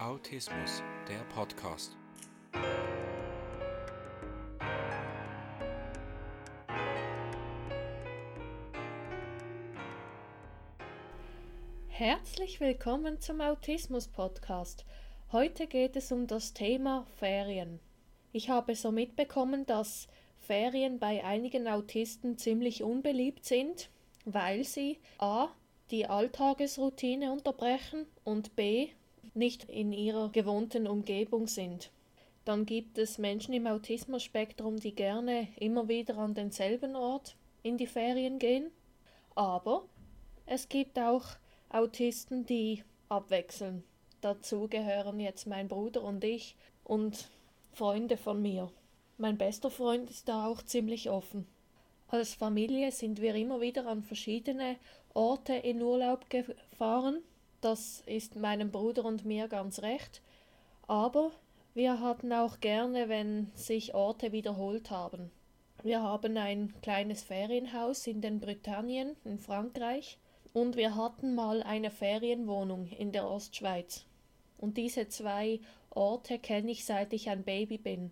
Autismus, 0.00 0.82
der 1.06 1.18
Podcast. 1.34 1.94
Herzlich 11.88 12.60
willkommen 12.60 13.20
zum 13.20 13.42
Autismus 13.42 14.08
Podcast. 14.08 14.86
Heute 15.32 15.66
geht 15.66 15.96
es 15.96 16.10
um 16.12 16.26
das 16.26 16.54
Thema 16.54 17.06
Ferien. 17.18 17.78
Ich 18.32 18.48
habe 18.48 18.76
so 18.76 18.90
mitbekommen, 18.92 19.66
dass 19.66 20.08
Ferien 20.38 20.98
bei 20.98 21.22
einigen 21.26 21.68
Autisten 21.68 22.38
ziemlich 22.38 22.82
unbeliebt 22.82 23.44
sind, 23.44 23.90
weil 24.24 24.64
sie 24.64 24.98
a. 25.18 25.48
die 25.90 26.06
Alltagesroutine 26.06 27.32
unterbrechen 27.32 28.06
und 28.24 28.56
b 28.56 28.88
nicht 29.34 29.64
in 29.64 29.92
ihrer 29.92 30.30
gewohnten 30.30 30.86
Umgebung 30.86 31.46
sind. 31.46 31.90
Dann 32.44 32.66
gibt 32.66 32.98
es 32.98 33.18
Menschen 33.18 33.54
im 33.54 33.66
Autismus-Spektrum, 33.66 34.80
die 34.80 34.94
gerne 34.94 35.48
immer 35.56 35.88
wieder 35.88 36.18
an 36.18 36.34
denselben 36.34 36.96
Ort 36.96 37.36
in 37.62 37.76
die 37.76 37.86
Ferien 37.86 38.38
gehen. 38.38 38.70
Aber 39.34 39.84
es 40.46 40.68
gibt 40.68 40.98
auch 40.98 41.24
Autisten, 41.68 42.46
die 42.46 42.82
abwechseln. 43.08 43.84
Dazu 44.20 44.68
gehören 44.68 45.20
jetzt 45.20 45.46
mein 45.46 45.68
Bruder 45.68 46.02
und 46.02 46.24
ich 46.24 46.56
und 46.84 47.28
Freunde 47.72 48.16
von 48.16 48.42
mir. 48.42 48.70
Mein 49.18 49.38
bester 49.38 49.70
Freund 49.70 50.10
ist 50.10 50.28
da 50.28 50.46
auch 50.46 50.62
ziemlich 50.62 51.10
offen. 51.10 51.46
Als 52.08 52.34
Familie 52.34 52.90
sind 52.90 53.20
wir 53.20 53.34
immer 53.34 53.60
wieder 53.60 53.86
an 53.86 54.02
verschiedene 54.02 54.76
Orte 55.14 55.54
in 55.54 55.80
Urlaub 55.80 56.28
gefahren 56.28 57.22
das 57.60 58.02
ist 58.06 58.36
meinem 58.36 58.70
Bruder 58.70 59.04
und 59.04 59.24
mir 59.24 59.48
ganz 59.48 59.82
recht. 59.82 60.22
Aber 60.86 61.30
wir 61.74 62.00
hatten 62.00 62.32
auch 62.32 62.60
gerne, 62.60 63.08
wenn 63.08 63.50
sich 63.54 63.94
Orte 63.94 64.32
wiederholt 64.32 64.90
haben. 64.90 65.30
Wir 65.82 66.02
haben 66.02 66.36
ein 66.36 66.74
kleines 66.82 67.22
Ferienhaus 67.22 68.06
in 68.06 68.20
den 68.20 68.40
Britannien 68.40 69.16
in 69.24 69.38
Frankreich 69.38 70.18
und 70.52 70.76
wir 70.76 70.96
hatten 70.96 71.34
mal 71.34 71.62
eine 71.62 71.90
Ferienwohnung 71.90 72.86
in 72.88 73.12
der 73.12 73.28
Ostschweiz. 73.28 74.04
Und 74.58 74.76
diese 74.76 75.08
zwei 75.08 75.60
Orte 75.90 76.38
kenne 76.38 76.70
ich 76.72 76.84
seit 76.84 77.12
ich 77.12 77.30
ein 77.30 77.44
Baby 77.44 77.78
bin. 77.78 78.10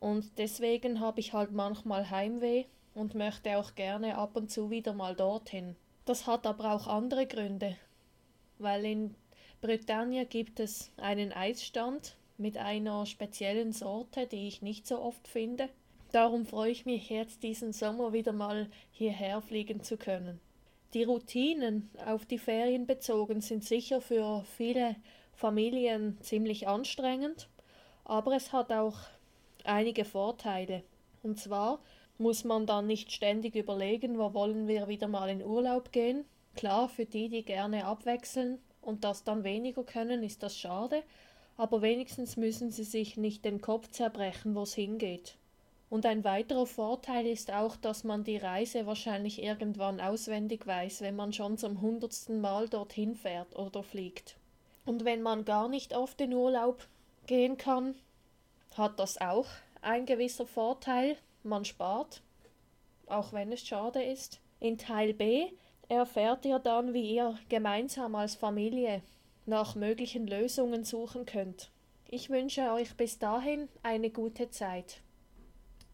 Und 0.00 0.38
deswegen 0.38 1.00
habe 1.00 1.20
ich 1.20 1.32
halt 1.32 1.52
manchmal 1.52 2.10
Heimweh 2.10 2.64
und 2.94 3.14
möchte 3.14 3.58
auch 3.58 3.74
gerne 3.74 4.16
ab 4.16 4.36
und 4.36 4.50
zu 4.50 4.70
wieder 4.70 4.92
mal 4.92 5.14
dorthin. 5.14 5.76
Das 6.04 6.26
hat 6.26 6.46
aber 6.46 6.72
auch 6.72 6.86
andere 6.86 7.26
Gründe 7.26 7.76
weil 8.64 8.84
in 8.84 9.14
Britannien 9.60 10.28
gibt 10.28 10.58
es 10.58 10.90
einen 10.96 11.32
Eisstand 11.32 12.16
mit 12.36 12.56
einer 12.56 13.06
speziellen 13.06 13.72
Sorte, 13.72 14.26
die 14.26 14.48
ich 14.48 14.60
nicht 14.60 14.86
so 14.86 15.00
oft 15.00 15.28
finde. 15.28 15.68
Darum 16.10 16.44
freue 16.44 16.72
ich 16.72 16.84
mich 16.84 17.08
jetzt 17.10 17.42
diesen 17.42 17.72
Sommer 17.72 18.12
wieder 18.12 18.32
mal 18.32 18.68
hierher 18.90 19.40
fliegen 19.40 19.82
zu 19.82 19.96
können. 19.96 20.40
Die 20.92 21.04
Routinen 21.04 21.90
auf 22.06 22.24
die 22.24 22.38
Ferien 22.38 22.86
bezogen 22.86 23.40
sind 23.40 23.64
sicher 23.64 24.00
für 24.00 24.44
viele 24.56 24.96
Familien 25.34 26.18
ziemlich 26.20 26.68
anstrengend, 26.68 27.48
aber 28.04 28.36
es 28.36 28.52
hat 28.52 28.70
auch 28.72 28.98
einige 29.64 30.04
Vorteile. 30.04 30.82
Und 31.22 31.40
zwar 31.40 31.80
muss 32.18 32.44
man 32.44 32.66
dann 32.66 32.86
nicht 32.86 33.10
ständig 33.10 33.56
überlegen, 33.56 34.18
wo 34.18 34.34
wollen 34.34 34.68
wir 34.68 34.86
wieder 34.86 35.08
mal 35.08 35.28
in 35.28 35.42
Urlaub 35.42 35.90
gehen, 35.90 36.24
Klar, 36.54 36.88
für 36.88 37.04
die, 37.04 37.28
die 37.28 37.44
gerne 37.44 37.84
abwechseln 37.84 38.58
und 38.80 39.04
das 39.04 39.24
dann 39.24 39.44
weniger 39.44 39.82
können, 39.82 40.22
ist 40.22 40.42
das 40.42 40.56
schade, 40.56 41.02
aber 41.56 41.82
wenigstens 41.82 42.36
müssen 42.36 42.70
sie 42.70 42.84
sich 42.84 43.16
nicht 43.16 43.44
den 43.44 43.60
Kopf 43.60 43.90
zerbrechen, 43.90 44.54
wo 44.54 44.62
es 44.62 44.74
hingeht. 44.74 45.36
Und 45.90 46.06
ein 46.06 46.24
weiterer 46.24 46.66
Vorteil 46.66 47.26
ist 47.26 47.52
auch, 47.52 47.76
dass 47.76 48.02
man 48.02 48.24
die 48.24 48.36
Reise 48.36 48.86
wahrscheinlich 48.86 49.42
irgendwann 49.42 50.00
auswendig 50.00 50.66
weiß, 50.66 51.02
wenn 51.02 51.14
man 51.14 51.32
schon 51.32 51.56
zum 51.56 51.80
hundertsten 51.80 52.40
Mal 52.40 52.68
dorthin 52.68 53.14
fährt 53.14 53.56
oder 53.56 53.82
fliegt. 53.82 54.36
Und 54.86 55.04
wenn 55.04 55.22
man 55.22 55.44
gar 55.44 55.68
nicht 55.68 55.94
oft 55.94 56.20
in 56.20 56.34
Urlaub 56.34 56.86
gehen 57.26 57.56
kann, 57.56 57.94
hat 58.76 58.98
das 58.98 59.20
auch 59.20 59.46
ein 59.82 60.06
gewisser 60.06 60.46
Vorteil. 60.46 61.16
Man 61.42 61.64
spart, 61.64 62.22
auch 63.06 63.32
wenn 63.32 63.52
es 63.52 63.64
schade 63.64 64.02
ist. 64.02 64.40
In 64.60 64.78
Teil 64.78 65.14
B 65.14 65.50
erfährt 65.88 66.44
ihr 66.44 66.58
dann, 66.58 66.92
wie 66.94 67.14
ihr 67.14 67.38
gemeinsam 67.48 68.14
als 68.14 68.34
Familie 68.34 69.02
nach 69.46 69.74
möglichen 69.74 70.26
Lösungen 70.26 70.84
suchen 70.84 71.26
könnt. 71.26 71.70
Ich 72.08 72.30
wünsche 72.30 72.72
euch 72.72 72.96
bis 72.96 73.18
dahin 73.18 73.68
eine 73.82 74.10
gute 74.10 74.50
Zeit. 74.50 75.03